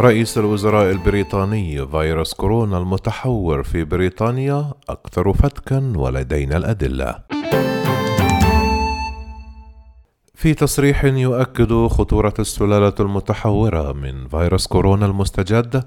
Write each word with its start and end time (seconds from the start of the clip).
رئيس 0.00 0.38
الوزراء 0.38 0.90
البريطاني 0.90 1.86
فيروس 1.86 2.34
كورونا 2.34 2.78
المتحور 2.78 3.62
في 3.62 3.84
بريطانيا 3.84 4.72
أكثر 4.88 5.32
فتكا 5.32 5.92
ولدينا 5.96 6.56
الأدلة. 6.56 7.18
في 10.34 10.54
تصريح 10.54 11.04
يؤكد 11.04 11.86
خطورة 11.86 12.34
السلالة 12.38 12.94
المتحورة 13.00 13.92
من 13.92 14.28
فيروس 14.28 14.66
كورونا 14.66 15.06
المستجد، 15.06 15.84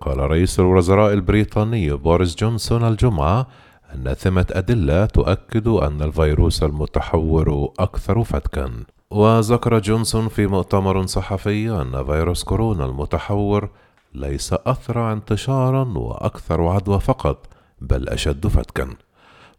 قال 0.00 0.18
رئيس 0.18 0.60
الوزراء 0.60 1.12
البريطاني 1.12 1.92
بوريس 1.92 2.36
جونسون 2.36 2.88
الجمعة 2.88 3.46
أن 3.94 4.14
ثمة 4.14 4.46
أدلة 4.50 5.06
تؤكد 5.06 5.68
أن 5.68 6.02
الفيروس 6.02 6.62
المتحور 6.62 7.72
أكثر 7.78 8.24
فتكًا. 8.24 8.70
وذكر 9.10 9.78
جونسون 9.78 10.28
في 10.28 10.46
مؤتمر 10.46 11.06
صحفي 11.06 11.70
أن 11.70 12.04
فيروس 12.04 12.44
كورونا 12.44 12.84
المتحور 12.84 13.68
ليس 14.14 14.52
أسرع 14.52 15.12
انتشارا 15.12 15.84
وأكثر 15.98 16.68
عدوى 16.68 17.00
فقط 17.00 17.46
بل 17.80 18.08
أشد 18.08 18.46
فتكا. 18.46 18.88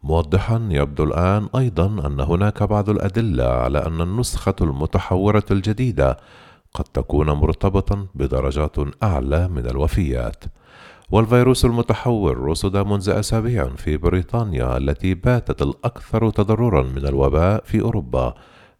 موضحا 0.02 0.68
يبدو 0.70 1.04
الآن 1.04 1.48
أيضا 1.56 1.86
أن 2.06 2.20
هناك 2.20 2.62
بعض 2.62 2.90
الأدلة 2.90 3.44
على 3.44 3.86
أن 3.86 4.00
النسخة 4.00 4.54
المتحورة 4.60 5.44
الجديدة 5.50 6.18
قد 6.74 6.84
تكون 6.84 7.30
مرتبطا 7.30 8.06
بدرجات 8.14 8.76
أعلى 9.02 9.48
من 9.48 9.66
الوفيات. 9.66 10.44
والفيروس 11.10 11.64
المتحور 11.64 12.38
رصد 12.38 12.76
منذ 12.76 13.10
أسابيع 13.10 13.68
في 13.68 13.96
بريطانيا 13.96 14.76
التي 14.76 15.14
باتت 15.14 15.62
الأكثر 15.62 16.30
تضررا 16.30 16.82
من 16.82 17.06
الوباء 17.06 17.62
في 17.64 17.80
أوروبا 17.80 18.34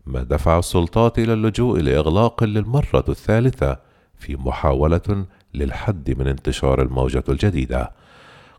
ما 0.06 0.22
دفع 0.22 0.58
السلطات 0.58 1.18
إلى 1.18 1.32
اللجوء 1.32 1.80
لإغلاق 1.80 2.44
للمرة 2.44 3.04
الثالثة 3.08 3.78
في 4.18 4.36
محاولة 4.36 5.26
للحد 5.54 6.14
من 6.18 6.26
انتشار 6.26 6.82
الموجة 6.82 7.24
الجديدة. 7.28 7.92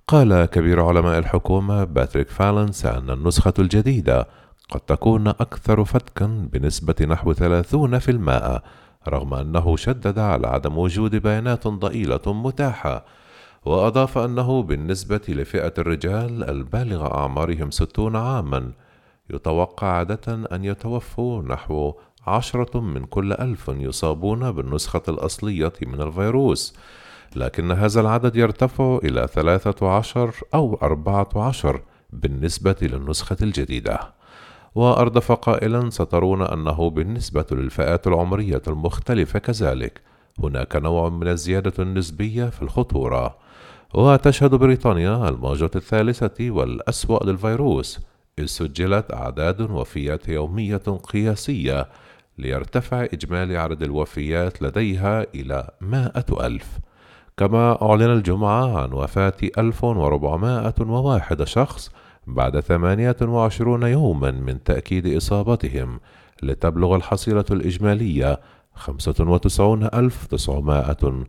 قال 0.07 0.45
كبير 0.45 0.81
علماء 0.81 1.19
الحكومة 1.19 1.83
باتريك 1.83 2.29
فالنس 2.29 2.85
أن 2.85 3.09
النسخة 3.09 3.53
الجديدة 3.59 4.27
قد 4.69 4.79
تكون 4.79 5.27
أكثر 5.27 5.83
فتكًا 5.83 6.49
بنسبة 6.53 6.95
نحو 7.01 7.33
30% 7.33 8.61
رغم 9.07 9.33
أنه 9.33 9.75
شدد 9.75 10.19
على 10.19 10.47
عدم 10.47 10.77
وجود 10.77 11.15
بيانات 11.15 11.67
ضئيلة 11.67 12.21
متاحة 12.27 13.05
وأضاف 13.65 14.17
أنه 14.17 14.63
بالنسبة 14.63 15.21
لفئة 15.27 15.73
الرجال 15.77 16.49
البالغة 16.49 17.17
أعمارهم 17.17 17.71
60 17.71 18.15
عامًا 18.15 18.71
يتوقع 19.29 19.87
عادة 19.87 20.33
أن 20.51 20.65
يتوفوا 20.65 21.41
نحو 21.41 21.93
عشرة 22.27 22.79
من 22.79 23.05
كل 23.05 23.33
ألف 23.33 23.67
يصابون 23.67 24.51
بالنسخة 24.51 25.01
الأصلية 25.09 25.73
من 25.81 26.01
الفيروس 26.01 26.75
لكن 27.35 27.71
هذا 27.71 28.01
العدد 28.01 28.35
يرتفع 28.35 28.99
إلى 29.03 29.27
ثلاثة 29.33 29.89
عشر 29.89 30.35
أو 30.53 30.79
أربعة 30.81 31.29
عشر 31.35 31.81
بالنسبة 32.13 32.75
للنسخة 32.81 33.37
الجديدة. 33.41 33.99
وأردف 34.75 35.31
قائلا 35.31 35.89
سترون 35.89 36.41
أنه 36.41 36.89
بالنسبة 36.89 37.45
للفئات 37.51 38.07
العمرية 38.07 38.61
المختلفة 38.67 39.39
كذلك 39.39 40.01
هناك 40.39 40.75
نوع 40.75 41.09
من 41.09 41.27
الزيادة 41.27 41.73
النسبية 41.79 42.45
في 42.45 42.61
الخطورة 42.61 43.37
وتشهد 43.93 44.55
بريطانيا 44.55 45.29
الموجة 45.29 45.71
الثالثة 45.75 46.51
والأسوأ 46.51 47.23
للفيروس 47.23 47.99
إذ 48.39 48.45
سجلت 48.45 49.13
أعداد 49.13 49.61
وفيات 49.61 50.27
يومية 50.27 50.77
قياسية 51.03 51.89
ليرتفع 52.37 53.03
إجمالي 53.03 53.57
عدد 53.57 53.83
الوفيات 53.83 54.61
لديها 54.61 55.25
إلى 55.35 55.69
مائة 55.81 56.25
ألف. 56.45 56.79
كما 57.37 57.81
أعلن 57.81 58.11
الجمعة 58.11 58.81
عن 58.81 58.93
وفاة 58.93 59.33
1401 59.57 61.43
شخص 61.43 61.91
بعد 62.27 62.59
28 62.59 63.83
يوما 63.83 64.31
من 64.31 64.63
تأكيد 64.63 65.15
إصابتهم 65.15 65.99
لتبلغ 66.43 66.95
الحصيلة 66.95 67.45
الإجمالية 67.51 68.39
95981 68.75 71.25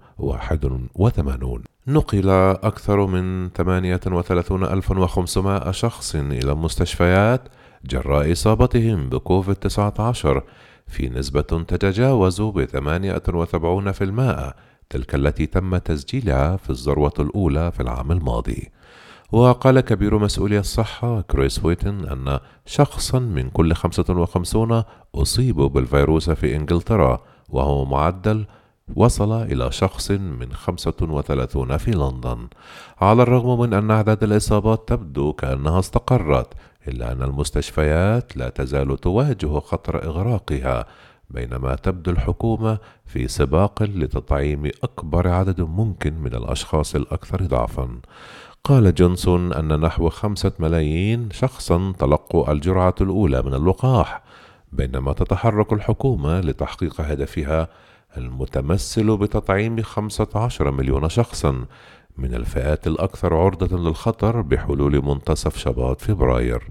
نقل 1.87 2.29
أكثر 2.63 3.07
من 3.07 3.51
38500 3.51 5.71
شخص 5.71 6.15
إلى 6.15 6.53
المستشفيات 6.53 7.49
جراء 7.85 8.33
إصابتهم 8.33 9.09
بكوفيد 9.09 9.55
19 9.55 10.43
في 10.87 11.09
نسبة 11.09 11.41
تتجاوز 11.41 12.43
ب 12.43 12.65
78% 12.65 12.69
تلك 14.91 15.15
التي 15.15 15.47
تم 15.47 15.77
تسجيلها 15.77 16.57
في 16.57 16.71
الذروة 16.71 17.13
الأولى 17.19 17.73
في 17.73 17.81
العام 17.81 18.13
الماضي. 18.13 18.71
وقال 19.33 19.81
كبير 19.81 20.19
مسؤولي 20.19 20.59
الصحة 20.59 21.21
كريس 21.21 21.65
ويتن 21.65 22.09
أن 22.09 22.39
شخصا 22.67 23.19
من 23.19 23.51
كل 23.51 23.75
55 23.75 24.83
أصيبوا 25.15 25.69
بالفيروس 25.69 26.31
في 26.31 26.57
إنجلترا 26.57 27.23
وهو 27.49 27.85
معدل 27.85 28.47
وصل 28.97 29.43
إلى 29.43 29.73
شخص 29.73 30.11
من 30.11 30.53
35 30.53 31.77
في 31.77 31.91
لندن 31.91 32.49
على 33.01 33.23
الرغم 33.23 33.61
من 33.61 33.75
أن 33.75 33.91
أعداد 33.91 34.23
الإصابات 34.23 34.89
تبدو 34.89 35.33
كأنها 35.33 35.79
استقرت 35.79 36.49
إلا 36.89 37.13
أن 37.13 37.23
المستشفيات 37.23 38.37
لا 38.37 38.49
تزال 38.49 39.01
تواجه 39.01 39.59
خطر 39.59 40.05
إغراقها 40.05 40.87
بينما 41.31 41.75
تبدو 41.75 42.11
الحكومة 42.11 42.79
في 43.07 43.29
سباق 43.29 43.83
لتطعيم 43.83 44.71
أكبر 44.83 45.29
عدد 45.29 45.61
ممكن 45.61 46.15
من 46.15 46.35
الأشخاص 46.35 46.95
الأكثر 46.95 47.43
ضعفًا. 47.43 48.01
قال 48.65 48.95
جونسون 48.95 49.53
أن 49.53 49.81
نحو 49.81 50.09
خمسة 50.09 50.53
ملايين 50.59 51.29
شخصًا 51.31 51.93
تلقوا 51.99 52.53
الجرعة 52.53 52.95
الأولى 53.01 53.43
من 53.43 53.55
اللقاح، 53.55 54.23
بينما 54.75 55.13
تتحرك 55.13 55.73
الحكومة 55.73 56.41
لتحقيق 56.41 57.01
هدفها 57.01 57.69
المتمثل 58.17 59.17
بتطعيم 59.17 59.83
15 59.83 60.71
مليون 60.71 61.09
شخصًا 61.09 61.65
من 62.19 62.35
الفئات 62.35 62.87
الأكثر 62.87 63.35
عرضة 63.35 63.79
للخطر 63.79 64.41
بحلول 64.41 65.05
منتصف 65.05 65.59
شباط 65.59 66.01
فبراير. 66.01 66.63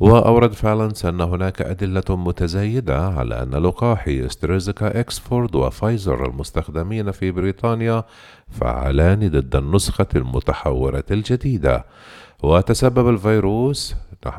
وأورد 0.00 0.52
فالنس 0.52 1.06
أن 1.06 1.20
هناك 1.20 1.62
أدلة 1.62 2.04
متزايدة 2.08 3.06
على 3.08 3.42
أن 3.42 3.50
لقاحي 3.50 4.26
أسترازينيكا 4.26 5.00
أكسفورد 5.00 5.54
وفايزر 5.54 6.26
المستخدمين 6.26 7.10
في 7.10 7.30
بريطانيا 7.30 8.04
فعالان 8.50 9.28
ضد 9.28 9.56
النسخة 9.56 10.06
المتحورة 10.16 11.04
الجديدة 11.10 11.84
وتسبب 12.44 13.08
الفيروس 13.08 13.94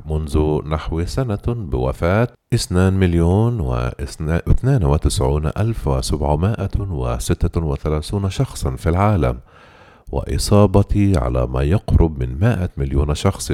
منذ 0.10 0.62
نحو 0.68 1.06
سنة 1.06 1.46
بوفاة 1.48 2.28
2 2.54 2.94
مليون 2.94 3.60
و 3.60 3.74
92 4.00 5.52
ألف 5.58 5.88
وسبعمائة 5.88 6.70
وستة 6.80 7.62
وثلاثون 7.62 8.30
شخصا 8.30 8.76
في 8.76 8.90
العالم 8.90 9.40
وإصابة 10.12 11.14
على 11.16 11.48
ما 11.48 11.62
يقرب 11.64 12.20
من 12.20 12.40
100 12.40 12.70
مليون 12.78 13.16
شخص 13.16 13.52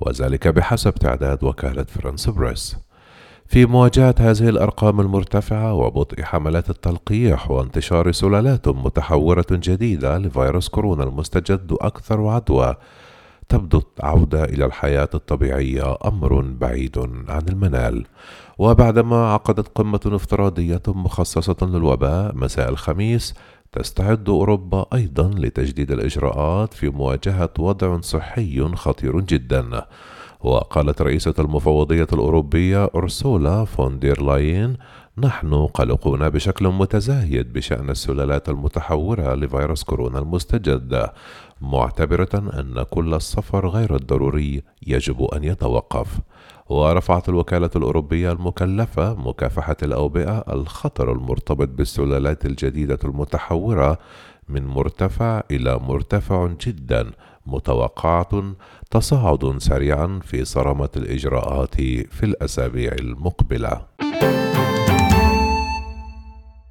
وذلك 0.00 0.48
بحسب 0.48 0.94
تعداد 0.94 1.44
وكالة 1.44 1.84
فرانس 1.84 2.28
بريس. 2.28 2.76
في 3.46 3.66
مواجهة 3.66 4.14
هذه 4.18 4.48
الأرقام 4.48 5.00
المرتفعة 5.00 5.74
وبطء 5.74 6.22
حملات 6.22 6.70
التلقيح 6.70 7.50
وانتشار 7.50 8.12
سلالات 8.12 8.68
متحورة 8.68 9.46
جديدة 9.50 10.18
لفيروس 10.18 10.68
كورونا 10.68 11.04
المستجد 11.04 11.76
أكثر 11.80 12.28
عدوى 12.28 12.76
تبدو 13.48 13.82
العودة 13.98 14.44
إلى 14.44 14.64
الحياة 14.64 15.08
الطبيعية 15.14 15.96
أمر 16.04 16.40
بعيد 16.40 16.98
عن 17.28 17.42
المنال. 17.48 18.06
وبعدما 18.58 19.32
عقدت 19.32 19.68
قمة 19.74 20.00
افتراضية 20.06 20.82
مخصصة 20.88 21.56
للوباء 21.62 22.34
مساء 22.34 22.68
الخميس 22.68 23.34
تستعد 23.72 24.28
أوروبا 24.28 24.86
أيضا 24.94 25.30
لتجديد 25.38 25.90
الإجراءات 25.90 26.74
في 26.74 26.88
مواجهة 26.88 27.50
وضع 27.58 28.00
صحي 28.00 28.74
خطير 28.74 29.20
جدا. 29.20 29.86
وقالت 30.40 31.02
رئيسة 31.02 31.34
المفوضية 31.38 32.06
الأوروبية 32.12 32.90
أرسولا 32.94 33.64
فوندير 33.64 34.22
لاين 34.22 34.76
نحن 35.18 35.54
قلقون 35.66 36.28
بشكل 36.28 36.68
متزايد 36.68 37.52
بشأن 37.52 37.90
السلالات 37.90 38.48
المتحورة 38.48 39.34
لفيروس 39.34 39.84
كورونا 39.84 40.18
المستجد 40.18 41.10
معتبرة 41.60 42.28
أن 42.34 42.84
كل 42.90 43.14
السفر 43.14 43.68
غير 43.68 43.94
الضروري 43.96 44.62
يجب 44.86 45.22
أن 45.22 45.44
يتوقف. 45.44 46.18
ورفعت 46.68 47.28
الوكالة 47.28 47.70
الأوروبية 47.76 48.32
المكلفة 48.32 49.14
مكافحة 49.14 49.76
الأوبئة 49.82 50.44
الخطر 50.52 51.12
المرتبط 51.12 51.68
بالسلالات 51.68 52.46
الجديدة 52.46 52.98
المتحورة 53.04 53.98
من 54.48 54.66
مرتفع 54.66 55.42
إلى 55.50 55.78
مرتفع 55.78 56.48
جدا 56.60 57.10
متوقعة 57.46 58.54
تصاعد 58.90 59.58
سريعا 59.58 60.20
في 60.24 60.44
صرامة 60.44 60.88
الإجراءات 60.96 61.74
في 61.76 62.22
الأسابيع 62.22 62.92
المقبلة. 62.92 63.96